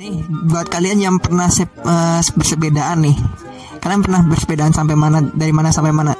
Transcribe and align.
Nih, 0.00 0.24
buat 0.48 0.66
kalian 0.72 0.98
yang 1.04 1.16
pernah 1.20 1.52
sep, 1.52 1.68
uh, 1.84 2.24
bersepedaan 2.32 3.04
nih, 3.04 3.16
kalian 3.84 4.00
pernah 4.00 4.24
bersepedaan 4.24 4.72
sampai 4.72 4.96
mana, 4.96 5.20
dari 5.20 5.52
mana 5.52 5.68
sampai 5.68 5.92
mana? 5.92 6.16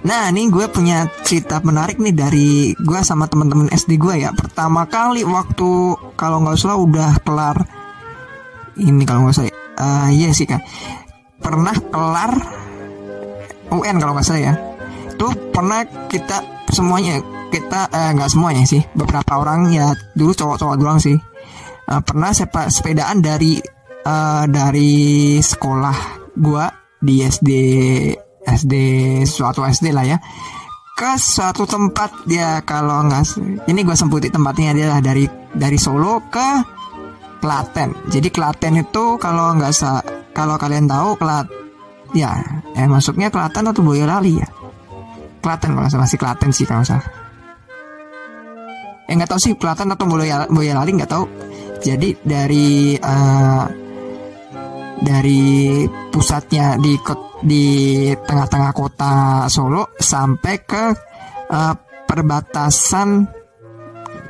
Nah, 0.00 0.32
ini 0.32 0.48
gue 0.48 0.64
punya 0.72 1.04
cerita 1.20 1.60
menarik 1.60 2.00
nih 2.00 2.16
dari 2.16 2.72
gue 2.72 3.00
sama 3.04 3.28
teman-teman 3.28 3.68
SD 3.68 4.00
gue 4.00 4.24
ya. 4.24 4.32
Pertama 4.32 4.88
kali 4.88 5.20
waktu 5.28 5.70
kalau 6.16 6.40
nggak 6.40 6.56
salah 6.56 6.80
udah 6.80 7.20
kelar 7.20 7.60
ini 8.80 9.04
kalau 9.04 9.28
nggak 9.28 9.36
salah, 9.36 9.52
uh, 9.76 10.08
iya 10.08 10.32
sih 10.32 10.48
kan, 10.48 10.64
pernah 11.36 11.76
kelar 11.76 12.32
UN 13.68 13.96
kalau 14.00 14.16
nggak 14.16 14.24
salah 14.24 14.42
ya. 14.48 14.54
Itu 15.12 15.28
pernah 15.52 15.84
kita 16.08 16.59
semuanya. 16.74 17.20
Kita 17.50 17.90
nggak 17.90 18.30
uh, 18.30 18.32
semuanya 18.32 18.62
sih, 18.62 18.82
beberapa 18.94 19.42
orang 19.42 19.74
ya 19.74 19.90
dulu 20.14 20.32
cowok-cowok 20.34 20.76
doang 20.78 20.98
sih. 21.02 21.18
Uh, 21.90 22.00
pernah 22.02 22.30
sepa, 22.30 22.70
sepedaan 22.70 23.18
dari 23.18 23.58
uh, 24.06 24.44
dari 24.46 25.36
sekolah 25.42 25.96
gua 26.38 26.70
di 27.02 27.26
SD 27.26 27.50
SD 28.46 28.74
suatu 29.26 29.66
SD 29.66 29.90
lah 29.90 30.06
ya. 30.06 30.18
Ke 30.94 31.16
suatu 31.16 31.64
tempat 31.64 32.28
dia 32.28 32.60
kalau 32.62 33.08
nggak 33.08 33.40
ini 33.72 33.80
gue 33.80 33.96
semputi 33.96 34.28
tempatnya 34.28 34.76
adalah 34.76 35.00
dari 35.00 35.24
dari 35.48 35.80
Solo 35.80 36.28
ke 36.28 36.48
Klaten. 37.40 38.12
Jadi 38.12 38.28
Klaten 38.28 38.84
itu 38.84 39.16
kalau 39.16 39.56
nggak 39.56 39.72
kalau 40.36 40.60
kalian 40.60 40.84
tahu 40.84 41.16
Klat 41.16 41.48
ya 42.12 42.36
eh 42.76 42.86
masuknya 42.86 43.32
Klaten 43.32 43.70
atau 43.70 43.80
Boyolali 43.80 44.38
ya 44.38 44.48
Klaten 45.40 45.74
kalau 45.74 45.88
masih 45.88 46.18
Klaten 46.20 46.50
sih 46.54 46.68
kalau 46.68 46.84
salah 46.84 47.04
eh 49.10 49.14
nggak 49.16 49.26
tahu 49.26 49.40
sih 49.42 49.52
Klaten 49.58 49.90
atau 49.90 50.06
Boyolali 50.52 50.90
nggak 50.94 51.10
tahu 51.10 51.24
jadi 51.80 52.08
dari 52.20 52.94
uh, 53.00 53.64
dari 55.00 55.82
pusatnya 56.12 56.76
di 56.76 56.94
di 57.40 57.64
tengah-tengah 58.12 58.72
kota 58.76 59.12
Solo 59.48 59.96
sampai 59.96 60.54
ke 60.60 60.84
uh, 61.48 61.74
perbatasan 62.04 63.40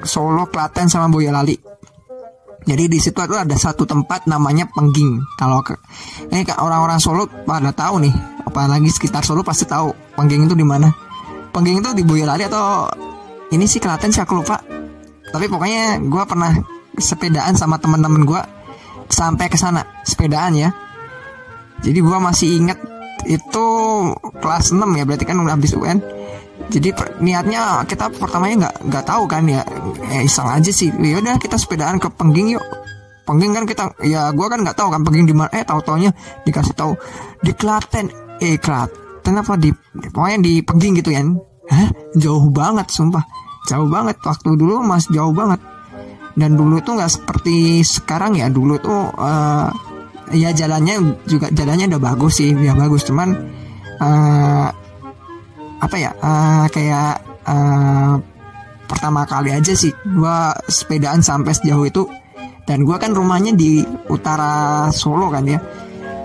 Solo, 0.00 0.48
Klaten 0.48 0.88
sama 0.88 1.12
Boyolali. 1.12 1.52
Jadi 2.60 2.92
di 2.92 2.98
situ 3.00 3.16
itu 3.16 3.36
ada 3.36 3.56
satu 3.56 3.88
tempat 3.88 4.28
namanya 4.28 4.68
Pengging. 4.68 5.20
Kalau 5.36 5.64
ke, 5.64 5.76
ini 6.28 6.44
orang-orang 6.56 7.00
Solo 7.00 7.24
pada 7.44 7.72
tahu 7.72 8.04
nih, 8.04 8.14
apalagi 8.50 8.90
sekitar 8.90 9.22
Solo 9.22 9.46
pasti 9.46 9.64
tahu 9.64 9.94
Pengging 10.18 10.50
itu 10.50 10.58
di 10.58 10.66
mana. 10.66 10.90
Pengging 11.54 11.80
itu 11.80 11.90
di 11.94 12.02
Boyolali 12.02 12.44
atau 12.44 12.90
ini 13.54 13.64
sih 13.64 13.78
Klaten 13.78 14.10
sih 14.10 14.20
aku 14.20 14.42
lupa. 14.42 14.58
Tapi 15.30 15.46
pokoknya 15.46 16.02
gue 16.02 16.22
pernah 16.26 16.52
sepedaan 16.98 17.54
sama 17.54 17.78
teman-teman 17.78 18.26
gue 18.26 18.42
sampai 19.08 19.46
ke 19.46 19.56
sana 19.56 19.86
sepedaan 20.02 20.58
ya. 20.58 20.68
Jadi 21.80 21.98
gue 22.02 22.18
masih 22.20 22.60
inget 22.60 22.78
itu 23.24 23.66
kelas 24.42 24.74
6 24.74 24.80
ya 24.96 25.04
berarti 25.06 25.24
kan 25.28 25.36
udah 25.40 25.54
habis 25.56 25.76
UN 25.76 26.00
jadi 26.68 26.92
per, 26.92 27.18
niatnya 27.18 27.82
kita 27.88 28.12
pertamanya 28.12 28.68
nggak 28.68 28.74
nggak 28.92 29.04
tahu 29.08 29.24
kan 29.26 29.48
ya. 29.48 29.64
Eh, 30.12 30.28
iseng 30.28 30.46
aja 30.46 30.68
sih. 30.68 30.92
Ya 30.92 31.18
udah 31.18 31.40
kita 31.40 31.56
sepedaan 31.56 31.96
ke 31.96 32.12
Pengging 32.12 32.54
yuk. 32.54 32.64
Pengging 33.24 33.56
kan 33.56 33.64
kita 33.64 33.84
ya 34.04 34.28
gue 34.30 34.46
kan 34.46 34.60
nggak 34.60 34.76
tahu 34.76 34.92
kan 34.92 35.00
Pengging 35.02 35.26
di 35.26 35.34
mana. 35.34 35.48
Eh 35.50 35.64
tahu 35.66 35.80
taunya 35.82 36.14
dikasih 36.46 36.74
tahu 36.76 36.92
di 37.40 37.56
Klaten 37.56 38.29
eh 38.40 38.56
Klaten 38.56 39.36
apa 39.36 39.54
di 39.60 39.70
pokoknya 40.10 40.38
di 40.40 40.52
Pengging 40.64 40.98
gitu 40.98 41.12
ya 41.12 41.22
Hah? 41.70 41.88
jauh 42.18 42.50
banget 42.50 42.90
sumpah. 42.90 43.22
Jauh 43.70 43.86
banget. 43.86 44.18
Waktu 44.18 44.58
dulu 44.58 44.82
masih 44.82 45.14
jauh 45.14 45.30
banget. 45.30 45.62
Dan 46.34 46.58
dulu 46.58 46.82
itu 46.82 46.90
nggak 46.90 47.12
seperti 47.14 47.86
sekarang 47.86 48.34
ya. 48.34 48.50
Dulu 48.50 48.74
tuh 48.82 49.06
uh, 49.14 49.70
ya 50.34 50.50
jalannya 50.50 51.22
juga 51.30 51.46
jalannya 51.54 51.94
udah 51.94 52.02
bagus 52.02 52.42
sih. 52.42 52.50
Ya 52.58 52.74
bagus. 52.74 53.06
Cuman 53.06 53.38
uh, 54.02 54.68
apa 55.78 55.96
ya? 55.96 56.10
Uh, 56.18 56.66
kayak 56.74 57.22
uh, 57.46 58.18
pertama 58.90 59.22
kali 59.22 59.54
aja 59.54 59.70
sih 59.70 59.94
gua 60.18 60.50
sepedaan 60.66 61.22
sampai 61.22 61.54
sejauh 61.54 61.86
itu. 61.86 62.02
Dan 62.66 62.82
gua 62.82 62.98
kan 62.98 63.14
rumahnya 63.14 63.54
di 63.54 63.86
utara 64.10 64.90
Solo 64.90 65.30
kan 65.30 65.46
ya. 65.46 65.62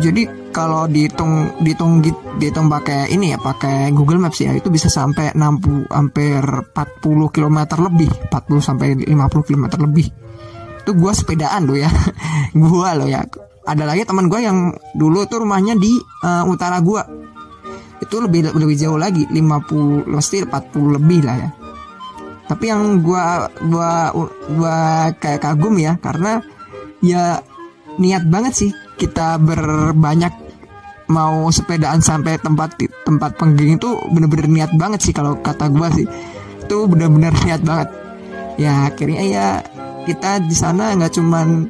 Jadi 0.00 0.45
kalau 0.56 0.88
dihitung 0.88 1.60
dihitung 1.60 2.00
dihitung 2.40 2.72
pakai 2.72 3.12
ini 3.12 3.36
ya 3.36 3.38
pakai 3.38 3.92
Google 3.92 4.24
Maps 4.24 4.40
ya 4.40 4.56
itu 4.56 4.72
bisa 4.72 4.88
sampai 4.88 5.36
60 5.36 5.92
hampir 5.92 6.40
40 6.40 6.72
km 7.28 7.58
lebih 7.84 8.08
40 8.32 8.64
sampai 8.64 8.96
50 9.04 9.12
km 9.44 9.64
lebih. 9.84 10.08
Itu 10.80 10.96
gua 10.96 11.12
sepedaan 11.12 11.68
loh 11.68 11.76
ya. 11.76 11.92
Gua 12.56 12.96
loh 12.96 13.04
ya. 13.04 13.20
Ada 13.68 13.84
lagi 13.84 14.08
teman 14.08 14.32
gua 14.32 14.40
yang 14.40 14.72
dulu 14.96 15.28
tuh 15.28 15.44
rumahnya 15.44 15.76
di 15.76 15.92
uh, 16.24 16.48
utara 16.48 16.80
gua. 16.80 17.04
Itu 18.00 18.24
lebih 18.24 18.56
lebih 18.56 18.80
jauh 18.80 18.96
lagi 18.96 19.28
50 19.28 20.08
mesti 20.08 20.48
40 20.48 20.96
lebih 20.96 21.20
lah 21.20 21.36
ya. 21.36 21.50
Tapi 22.48 22.64
yang 22.64 23.04
gua 23.04 23.50
gua 23.68 24.08
gua 24.56 24.76
kayak 25.20 25.44
kagum 25.44 25.76
ya 25.76 26.00
karena 26.00 26.40
ya 27.04 27.44
niat 28.00 28.24
banget 28.24 28.54
sih 28.56 28.70
kita 28.96 29.36
berbanyak 29.36 30.45
mau 31.06 31.48
sepedaan 31.50 32.02
sampai 32.02 32.38
tempat 32.42 32.74
tempat 33.06 33.38
pengging 33.38 33.78
itu 33.78 33.90
bener-bener 34.10 34.46
niat 34.50 34.72
banget 34.74 35.00
sih 35.06 35.14
kalau 35.14 35.38
kata 35.38 35.70
gue 35.70 35.88
sih. 36.02 36.06
Itu 36.66 36.90
bener-bener 36.90 37.32
niat 37.46 37.62
banget. 37.62 37.88
Ya 38.56 38.88
akhirnya 38.88 39.22
ya 39.22 39.46
kita 40.06 40.42
di 40.46 40.54
sana 40.56 40.94
nggak 40.94 41.12
cuman 41.18 41.68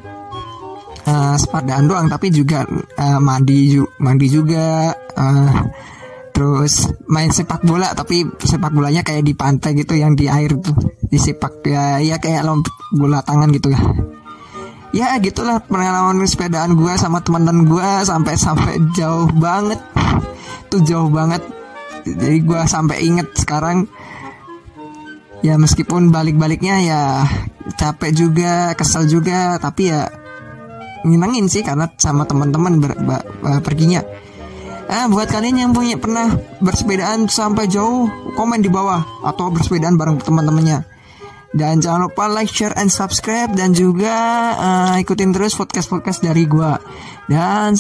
uh, 1.07 1.35
sepedaan 1.39 1.89
doang 1.89 2.07
tapi 2.11 2.29
juga 2.29 2.67
uh, 2.99 3.21
mandi 3.23 3.81
mandi 4.03 4.27
juga 4.29 4.93
uh, 4.95 5.51
terus 6.37 6.93
main 7.09 7.33
sepak 7.33 7.65
bola 7.65 7.97
tapi 7.97 8.29
sepak 8.37 8.69
bolanya 8.69 9.01
kayak 9.01 9.25
di 9.25 9.33
pantai 9.33 9.73
gitu 9.73 9.97
yang 9.97 10.13
di 10.13 10.29
air 10.29 10.53
tuh 10.61 10.77
di 11.01 11.17
sepak 11.17 11.65
ya 11.65 11.97
ya 12.05 12.21
kayak 12.21 12.45
lompat 12.45 12.77
bola 12.93 13.25
tangan 13.25 13.49
gitu 13.57 13.73
ya 13.73 13.81
ya 14.97 15.13
gitulah 15.21 15.61
pengalaman 15.61 16.25
sepedaan 16.25 16.73
gue 16.73 16.93
sama 16.97 17.21
teman-teman 17.21 17.69
gue 17.69 17.91
sampai 18.09 18.33
sampai 18.33 18.81
jauh 18.97 19.29
banget. 19.37 19.77
Tuh 20.73 20.81
jauh 20.81 21.13
banget. 21.13 21.45
Jadi 22.09 22.41
gue 22.41 22.61
sampai 22.65 23.05
inget 23.05 23.29
sekarang. 23.37 23.85
Ya 25.45 25.61
meskipun 25.61 26.09
balik-baliknya 26.09 26.81
ya 26.81 27.01
capek 27.77 28.11
juga 28.17 28.73
kesel 28.73 29.05
juga 29.05 29.61
tapi 29.61 29.93
ya 29.93 30.09
nyenengin 31.05 31.47
sih 31.53 31.61
karena 31.61 31.93
sama 32.01 32.25
teman-teman 32.25 32.81
perginya. 33.61 34.01
Ah, 34.87 35.11
buat 35.11 35.27
kalian 35.29 35.67
yang 35.67 35.71
punya 35.75 35.99
pernah 35.99 36.31
bersepedaan 36.63 37.27
sampai 37.27 37.67
jauh, 37.67 38.07
komen 38.39 38.63
di 38.63 38.71
bawah 38.71 39.03
atau 39.27 39.51
bersepedaan 39.51 39.99
bareng 39.99 40.23
teman-temannya. 40.23 40.96
Dan 41.55 41.79
jangan 41.79 42.11
lupa 42.11 42.27
like, 42.27 42.51
share, 42.51 42.75
and 42.75 42.91
subscribe. 42.91 43.55
Dan 43.55 43.77
juga 43.77 44.15
uh, 44.57 44.95
ikutin 44.99 45.31
terus 45.31 45.55
podcast-podcast 45.55 46.25
dari 46.25 46.49
gua. 46.49 46.79
Dan 47.27 47.75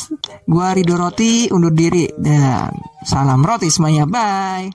gua 0.46 0.74
Rido 0.74 0.94
Roti 0.98 1.50
undur 1.50 1.74
diri. 1.74 2.06
Dan 2.14 2.70
salam 3.06 3.46
roti 3.46 3.70
semuanya, 3.70 4.02
bye 4.02 4.66